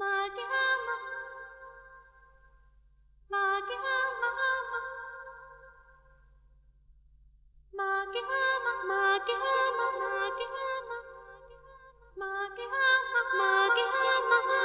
[0.00, 0.40] Maggie,
[3.28, 3.76] Maggie,
[12.16, 12.66] Maggie,
[13.36, 14.59] Maggie,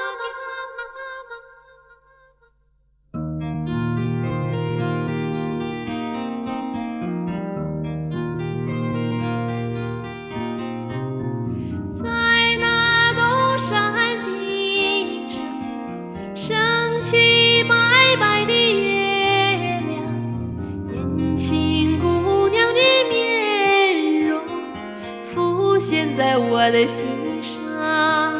[25.88, 27.06] 现在我的心
[27.44, 28.34] 上。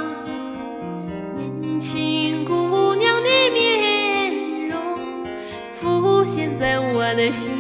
[1.62, 4.82] 年轻姑娘的面容
[5.72, 7.52] 浮现在我的心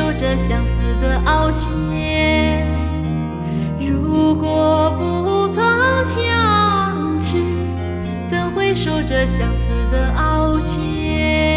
[0.00, 2.66] 守着相思的熬煎？
[3.78, 5.62] 如果不曾
[6.04, 7.44] 相知，
[8.26, 11.49] 怎会守着相思的熬煎？